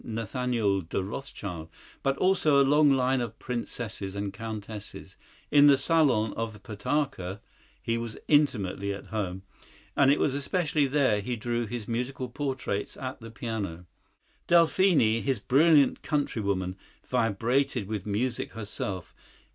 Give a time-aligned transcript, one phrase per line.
[0.03, 1.69] Nathaniel de Rothschild,
[2.01, 5.15] but also a long line of princesses and countesses.
[5.51, 7.39] In the salon of the Potocka
[7.83, 9.43] he was intimately at home,
[9.95, 13.85] and it was especially there he drew his musical portraits at the piano.
[14.47, 19.13] Delphine, his brilliant countrywoman, vibrated with music herself.